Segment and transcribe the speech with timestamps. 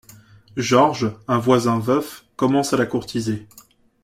[0.57, 3.47] Georges, un voisin veuf, commence à la courtiser.